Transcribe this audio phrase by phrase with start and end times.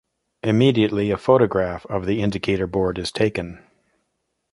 [0.41, 3.63] Immediately a photograph of the Indicator Board is taken.